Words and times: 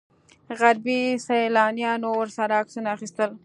غربي 0.59 1.01
سیلانیانو 1.27 2.09
ورسره 2.15 2.53
عکسونه 2.61 2.89
اخیستل. 2.95 3.29